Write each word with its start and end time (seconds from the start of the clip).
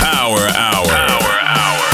Power 0.00 0.48
Hour. 0.56 0.88
Power 0.90 1.34
Hour. 1.54 1.86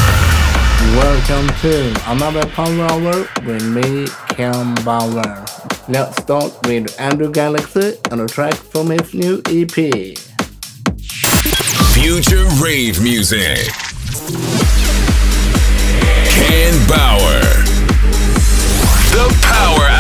Welcome 0.97 1.49
to 1.61 1.95
another 2.07 2.47
Power 2.47 2.87
Hour 2.89 3.29
with 3.45 3.65
me, 3.69 4.07
Ken 4.29 4.75
Bauer. 4.85 5.45
Let's 5.89 6.23
start 6.23 6.53
with 6.67 6.99
Andrew 6.99 7.31
Galaxy 7.31 7.99
and 8.11 8.23
a 8.23 8.27
track 8.27 8.55
from 8.55 8.89
his 8.89 9.13
new 9.13 9.43
EP. 9.47 10.17
Future 11.93 12.47
rave 12.63 13.03
music. 13.03 13.69
Ken 16.25 16.75
Bauer. 16.89 17.41
The 19.13 19.29
Power 19.43 19.89
Hour. 19.89 20.00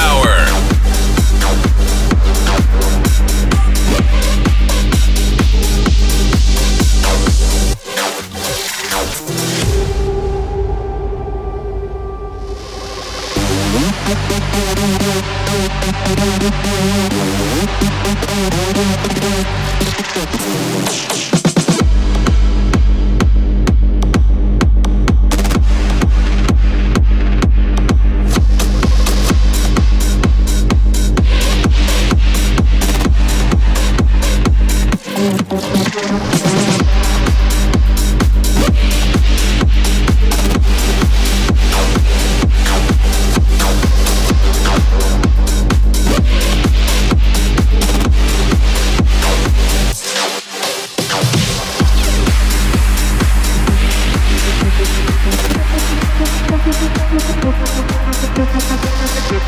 You 21.12 21.19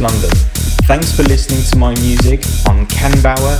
London. 0.00 0.30
Thanks 0.86 1.14
for 1.14 1.22
listening 1.22 1.62
to 1.70 1.78
my 1.78 1.94
music 2.00 2.44
on 2.68 2.86
Ken 2.86 3.12
Bauer 3.22 3.58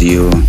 you. 0.00 0.39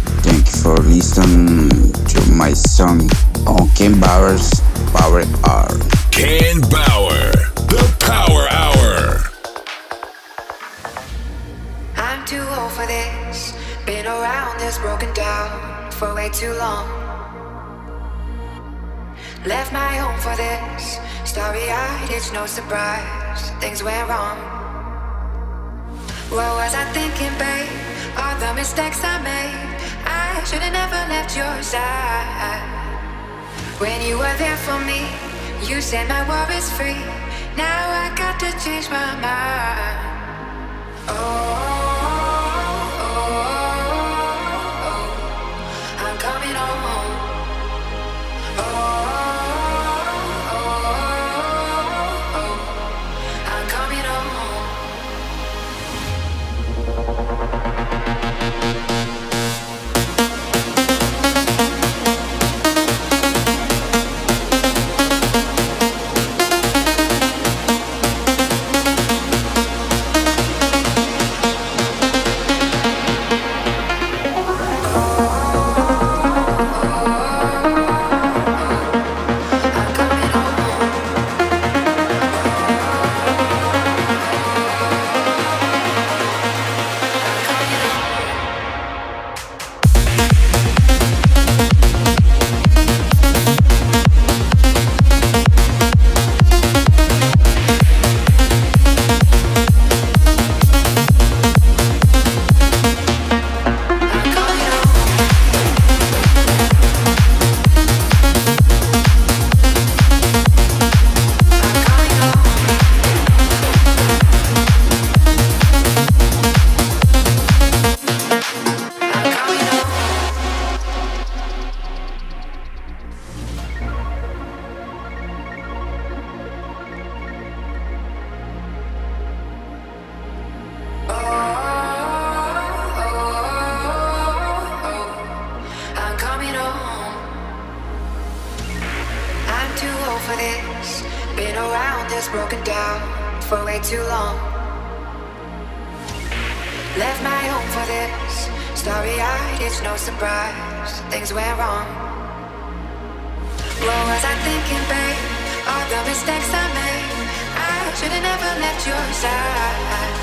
Mistakes 156.12 156.52
I 156.64 156.66
made. 156.76 157.28
I 157.56 157.76
should've 157.98 158.26
never 158.32 158.52
left 158.64 158.82
your 158.92 159.06
side. 159.24 160.16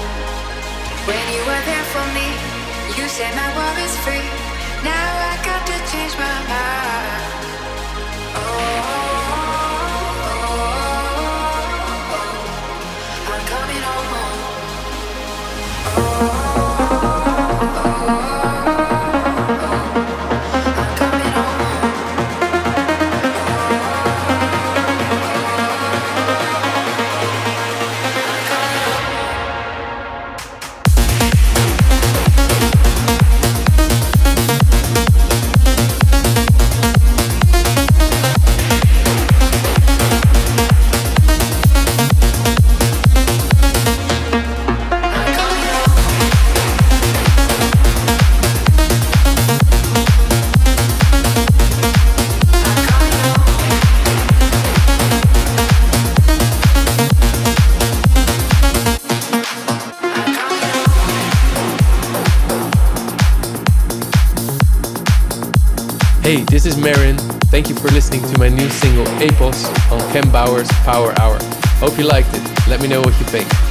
When 1.09 1.25
you 1.35 1.41
were 1.49 1.63
there 1.71 1.87
for 1.95 2.07
me, 2.19 2.29
you 2.97 3.05
said 3.17 3.33
my 3.43 3.49
world 3.57 3.79
is 3.87 3.95
free. 4.05 4.29
Now 4.85 5.09
I 5.31 5.35
got 5.49 5.63
to 5.71 5.77
change 5.91 6.15
my 6.27 6.37
mind. 6.53 7.38
For 67.81 67.91
listening 67.91 68.23
to 68.33 68.39
my 68.39 68.49
new 68.49 68.69
single 68.71 69.07
Epos 69.21 69.65
on 69.93 70.01
Ken 70.13 70.29
Bauer's 70.33 70.69
Power 70.83 71.13
Hour. 71.21 71.39
Hope 71.79 71.97
you 71.97 72.05
liked 72.05 72.31
it. 72.33 72.43
Let 72.67 72.83
me 72.83 72.89
know 72.89 73.01
what 73.01 73.17
you 73.21 73.27
think. 73.27 73.68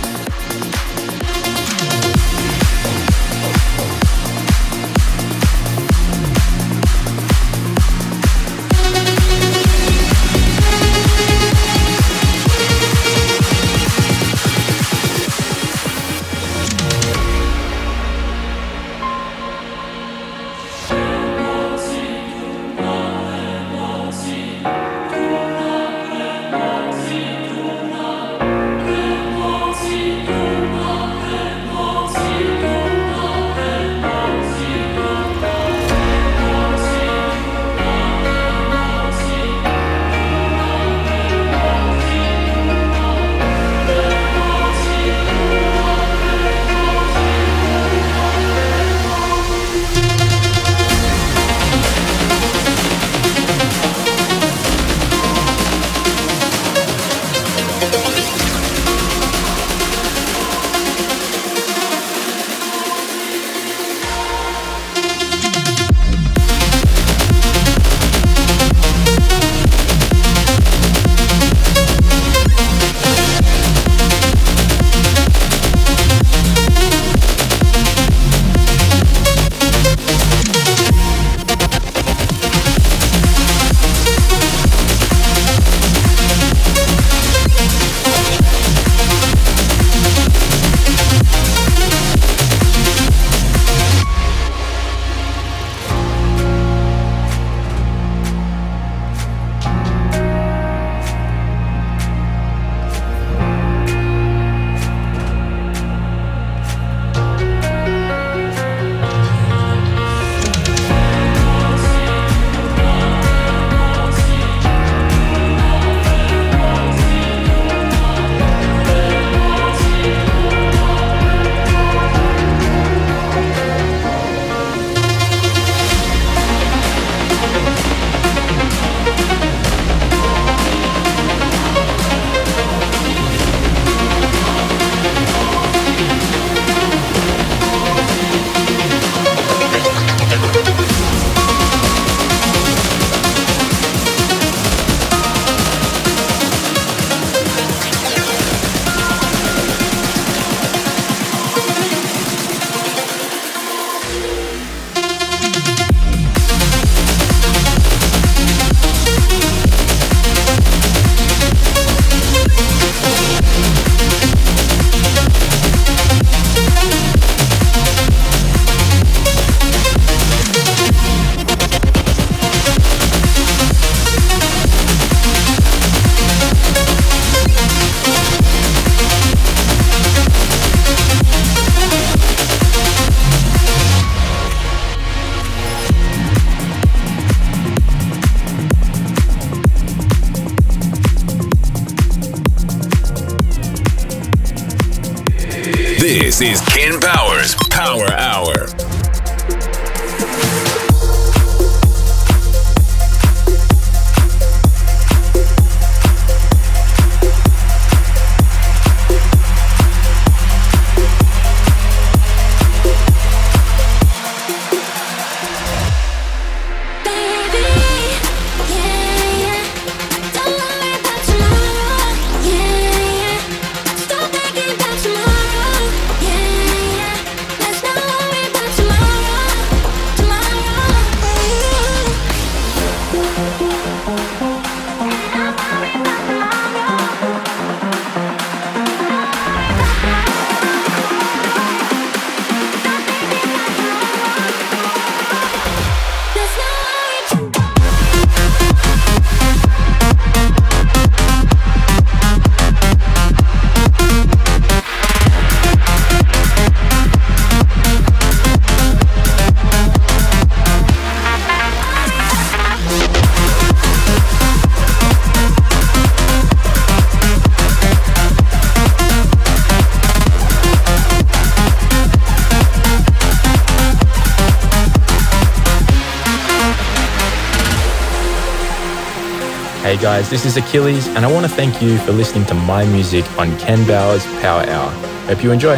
Hey 279.88 279.96
guys, 279.96 280.30
this 280.30 280.46
is 280.46 280.58
Achilles, 280.58 281.08
and 281.08 281.20
I 281.26 281.32
want 281.32 281.46
to 281.46 281.50
thank 281.50 281.82
you 281.82 281.98
for 282.00 282.12
listening 282.12 282.46
to 282.48 282.54
my 282.54 282.84
music 282.88 283.24
on 283.40 283.58
Ken 283.58 283.88
Bauer's 283.88 284.26
Power 284.42 284.68
Hour. 284.68 284.92
Hope 285.28 285.42
you 285.42 285.54
enjoy. 285.54 285.78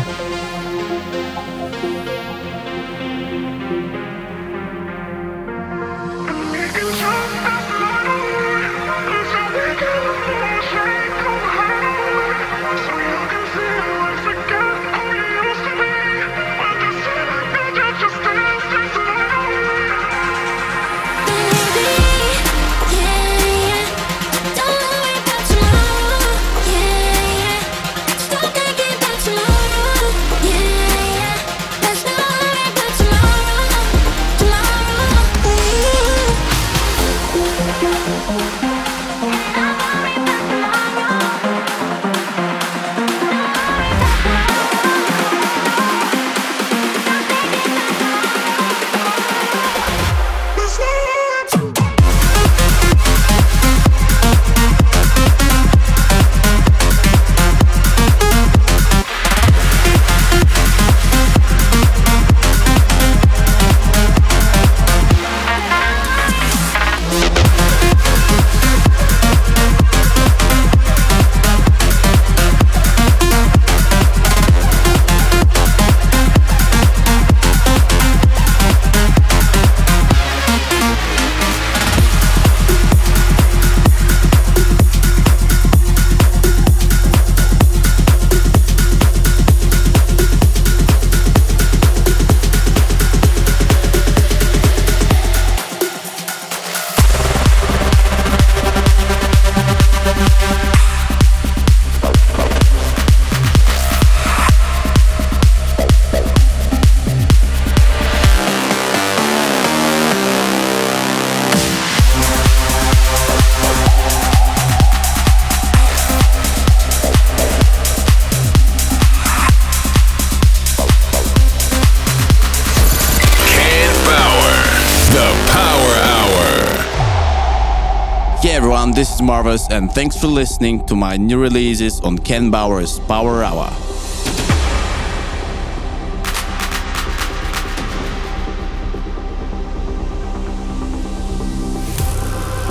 And 129.48 129.90
thanks 129.92 130.18
for 130.20 130.28
listening 130.28 130.86
to 130.86 130.96
my 130.96 131.16
new 131.16 131.40
releases 131.40 132.02
on 132.02 132.18
Ken 132.18 132.52
Bauer's 132.52 133.00
Power 133.00 133.42
Hour. 133.42 133.70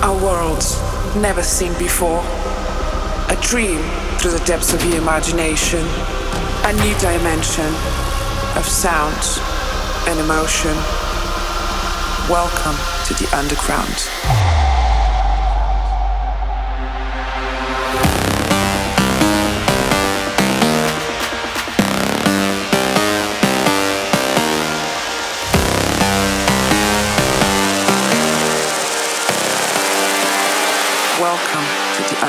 A 0.03 0.23
world 0.23 0.63
never 1.19 1.41
seen 1.41 1.73
before. 1.79 2.21
A 3.29 3.37
dream 3.41 3.81
through 4.19 4.31
the 4.31 4.43
depths 4.45 4.71
of 4.71 4.85
your 4.85 5.01
imagination. 5.01 5.79
A 6.65 6.73
new 6.73 6.95
dimension 6.99 7.73
of 8.55 8.65
sound 8.65 9.17
and 10.07 10.19
emotion. 10.19 10.75
Welcome 12.29 12.77
to 13.07 13.13
the 13.15 13.35
underground. 13.35 14.38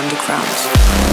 Future 0.08 1.10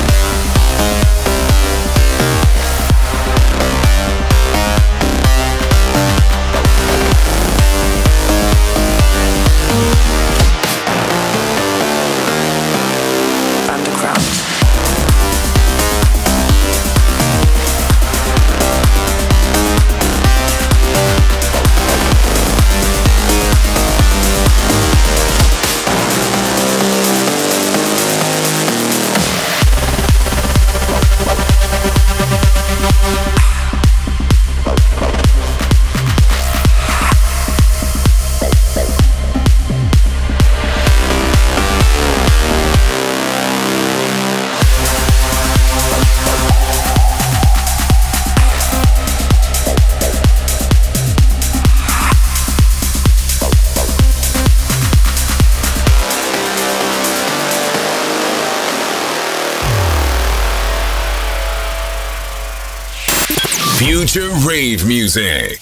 rave 64.77 64.87
music. 64.87 65.59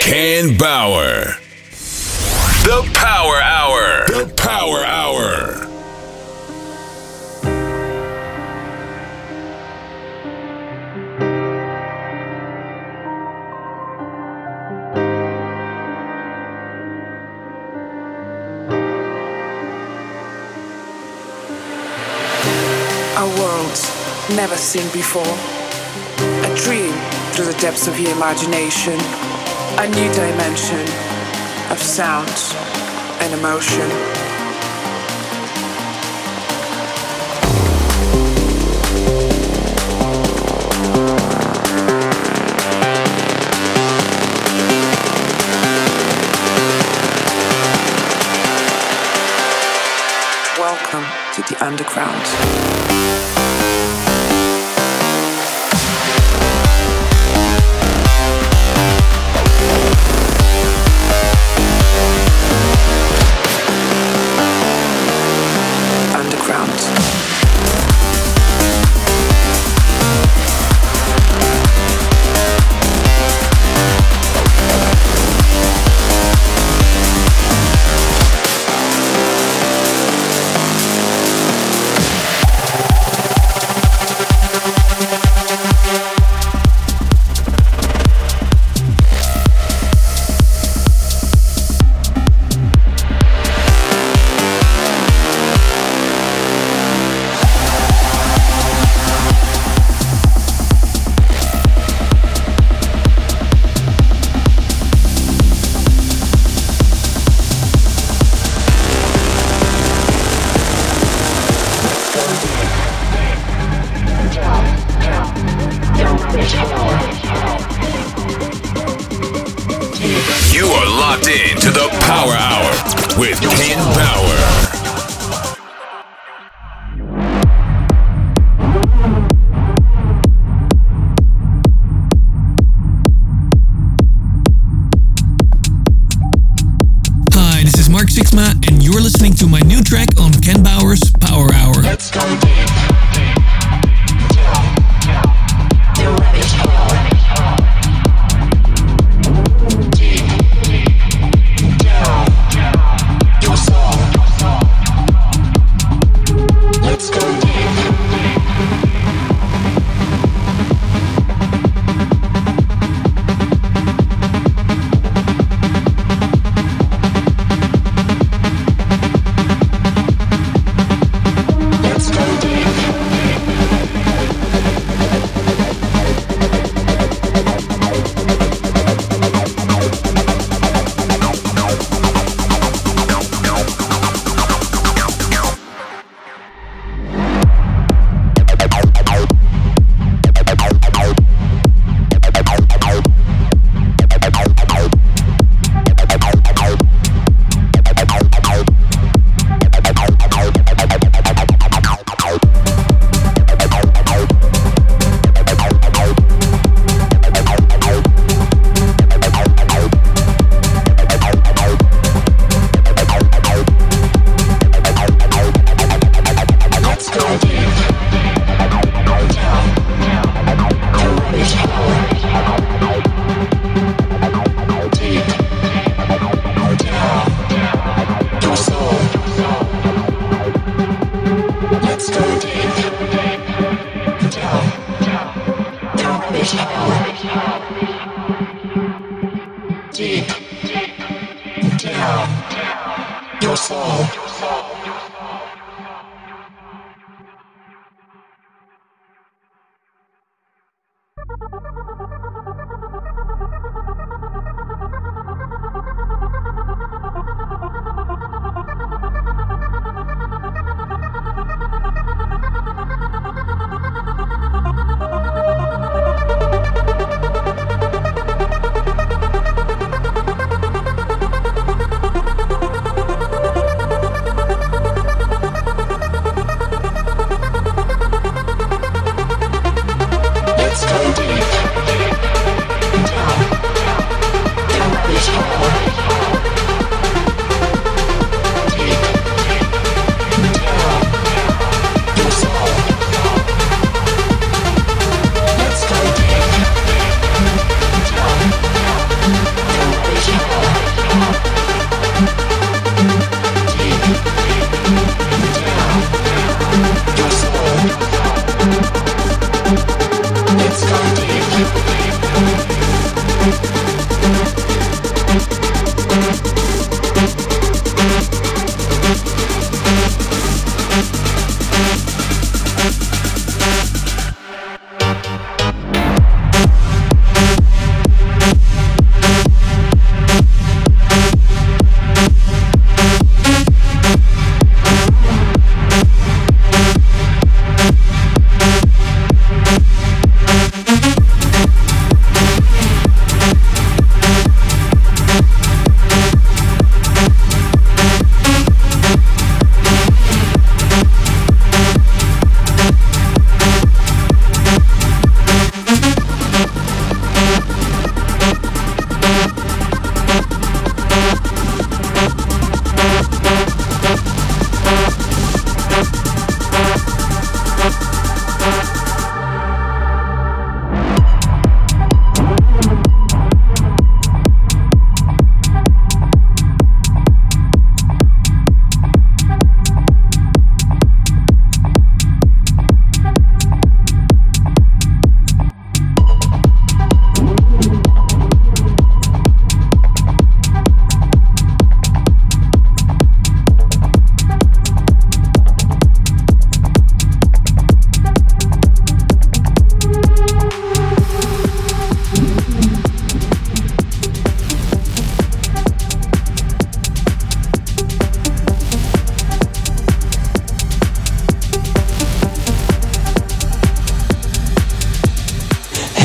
Ken 0.00 0.56
Bauer. 0.56 1.36
The 2.64 2.90
Power 2.94 3.40
Hour. 3.40 4.06
The 4.08 4.32
Power 4.36 4.84
Hour. 4.84 5.64
A 23.16 23.40
world 23.40 24.36
never 24.36 24.56
seen 24.56 24.88
before 24.92 25.57
depths 27.60 27.88
of 27.88 27.98
your 27.98 28.12
imagination, 28.12 28.94
a 29.78 29.88
new 29.88 30.12
dimension 30.12 30.80
of 31.70 31.78
sound 31.82 32.28
and 33.20 33.34
emotion. 33.34 33.88
welcome 50.58 51.04
to 51.34 51.42
the 51.52 51.64
underground. 51.64 52.77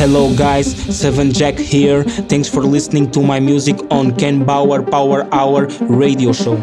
Hello 0.04 0.28
guys, 0.36 0.74
svnjack 0.92 1.56
here. 1.58 2.04
Thanks 2.28 2.46
for 2.46 2.60
listening 2.60 3.10
to 3.12 3.22
my 3.22 3.40
music 3.40 3.80
on 3.90 4.14
Ken 4.14 4.44
Bauer 4.44 4.82
Power 4.82 5.24
Hour 5.32 5.64
radio 5.88 6.30
show. 6.30 6.60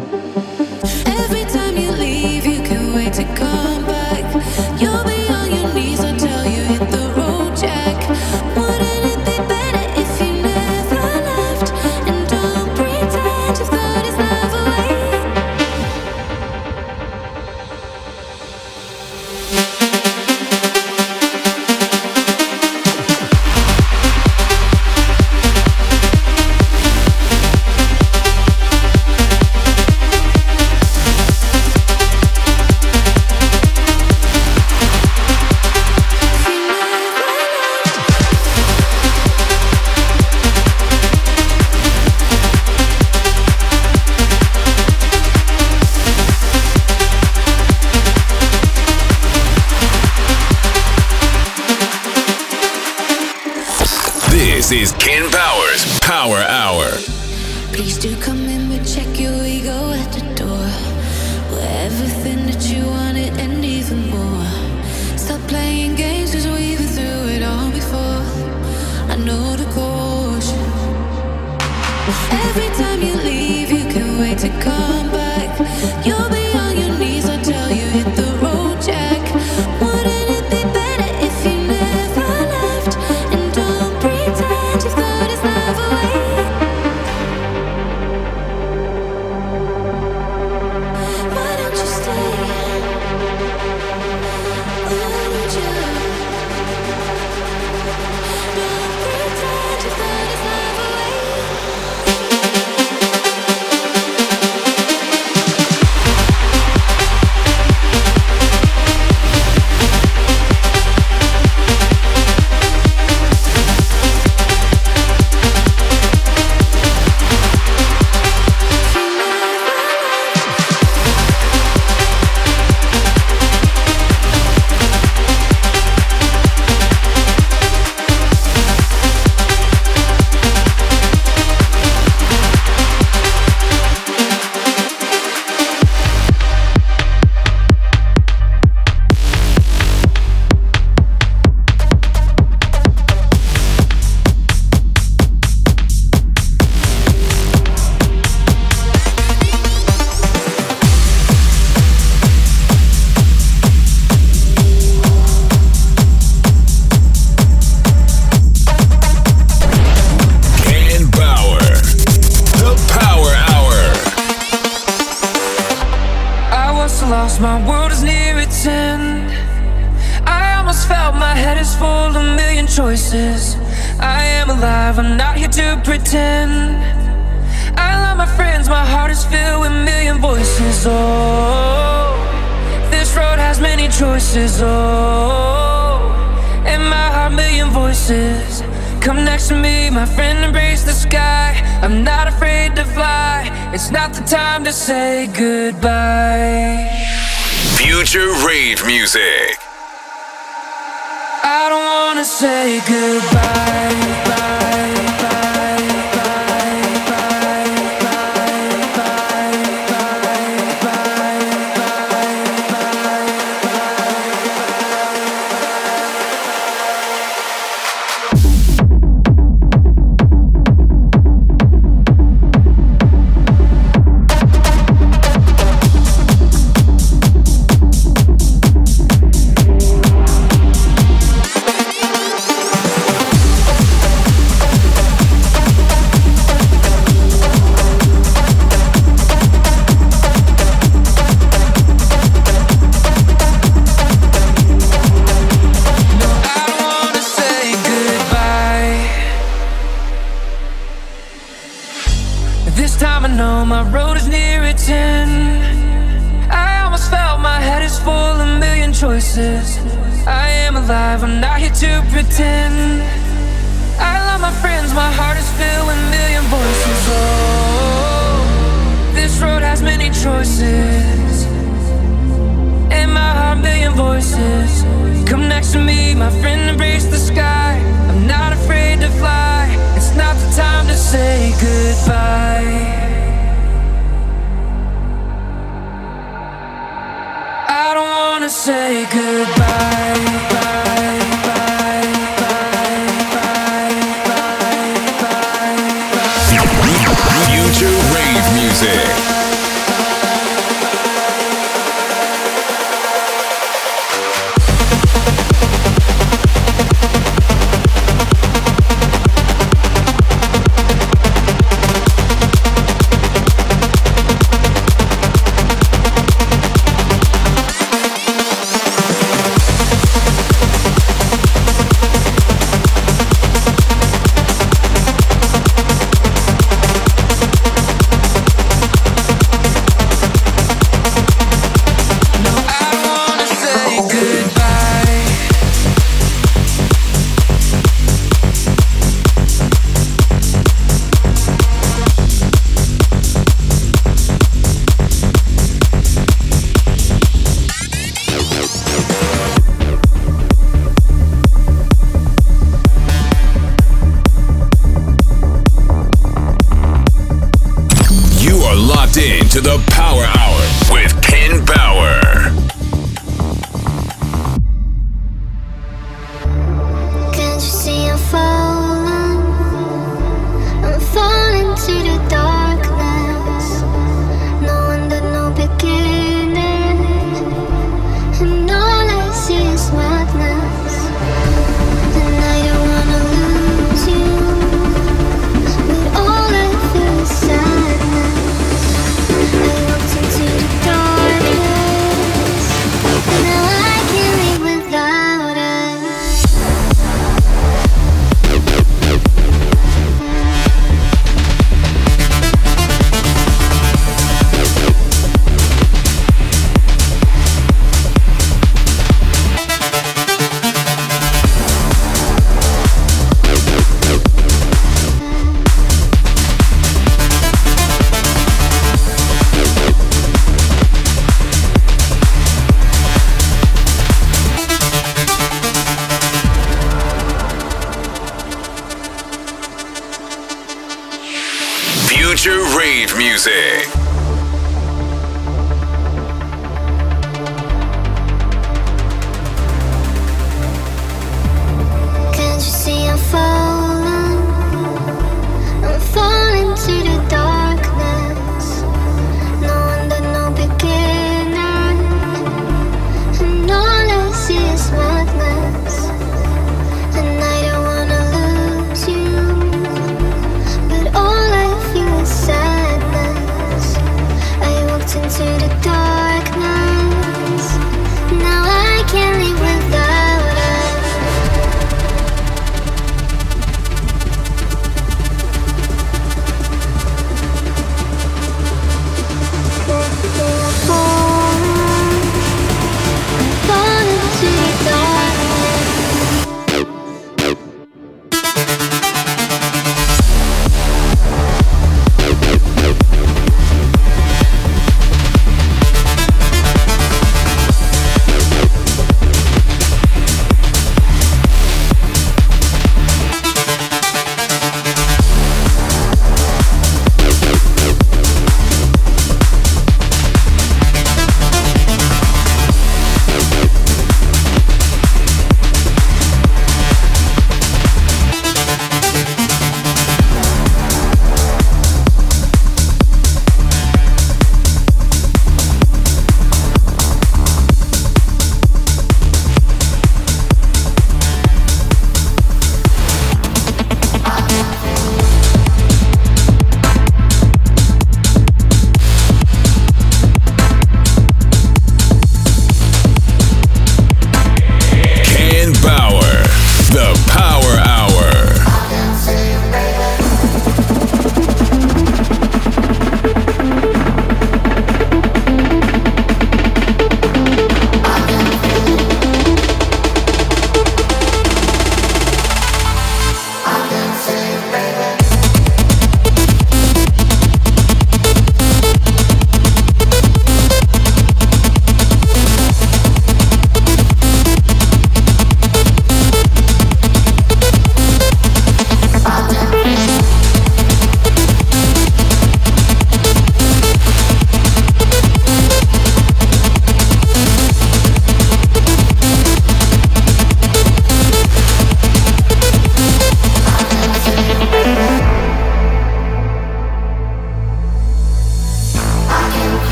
future 432.34 432.62
rave 432.78 433.14
music. 433.18 434.01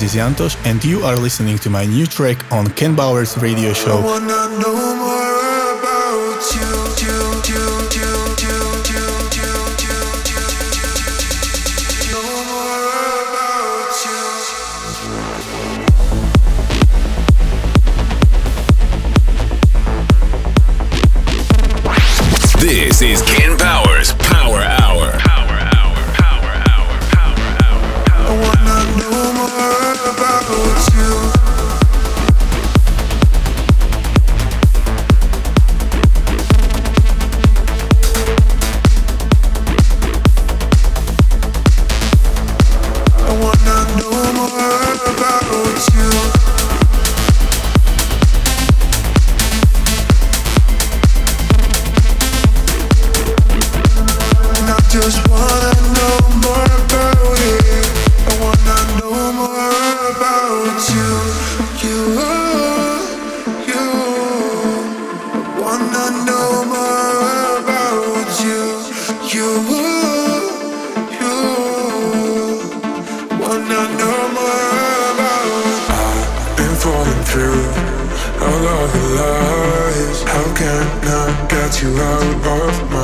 this 0.00 0.14
is 0.14 0.20
Yantosh 0.20 0.56
and 0.64 0.84
you 0.84 1.00
are 1.00 1.16
listening 1.16 1.58
to 1.58 1.68
my 1.70 1.84
new 1.84 2.06
track 2.06 2.52
on 2.52 2.68
Ken 2.70 2.94
Bauer's 2.94 3.36
radio 3.38 3.72
show. 3.72 3.98
that 81.70 81.82
you 81.82 81.90
are 82.00 82.22
above 82.32 82.90
my 82.90 82.97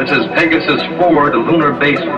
This 0.00 0.12
is 0.12 0.26
Pegasus 0.28 0.80
4 0.98 1.28
to 1.28 1.36
Lunar 1.36 1.72
Base 1.72 2.00
1. 2.00 2.16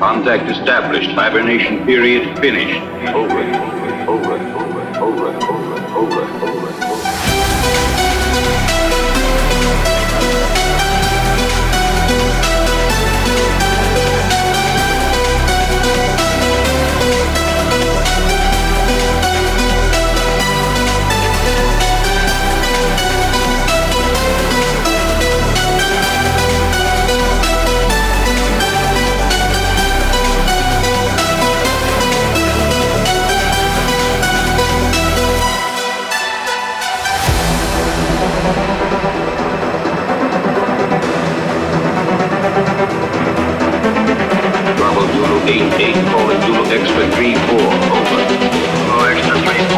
Contact 0.00 0.50
established. 0.50 1.10
Hibernation 1.12 1.86
period 1.86 2.36
finished. 2.40 2.80
Over, 3.14 3.44
over, 4.08 4.34
over, 4.34 4.34
over, 4.98 5.28
over, 5.38 5.76
over, 5.94 6.24
over. 6.42 6.49
888, 45.50 45.94
calling 46.14 46.40
Zulu 46.42 46.62
Extra 46.70 47.10
3 47.10 47.34
4, 47.34 47.58
over. 47.58 48.22
Zulu 48.86 49.04
Extra 49.10 49.34
3 49.42 49.69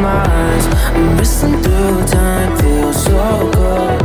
Kaleidoscope 0.00 0.02
minds. 0.02 0.66
I'm 0.86 1.16
missing 1.16 1.62
through 1.62 2.06
time. 2.06 2.56
Feels 2.58 3.04
so 3.04 3.50
good. 3.52 3.99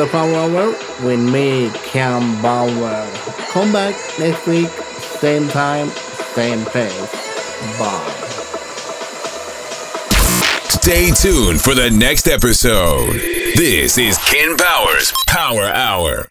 Another 0.00 0.12
Power 0.12 0.34
Hour 0.34 0.66
with 1.06 1.20
me, 1.20 1.70
Ken 1.84 2.40
Bauer. 2.40 3.06
Come 3.50 3.70
back 3.70 3.94
next 4.18 4.46
week, 4.46 4.70
same 5.20 5.46
time, 5.48 5.88
same 5.88 6.64
place. 6.64 6.96
Bye. 7.78 8.14
Stay 10.70 11.10
tuned 11.10 11.60
for 11.60 11.74
the 11.74 11.90
next 11.92 12.28
episode. 12.28 13.12
This 13.56 13.98
is 13.98 14.16
Ken 14.16 14.56
Bauer's 14.56 15.12
Power 15.26 15.64
Hour. 15.64 16.29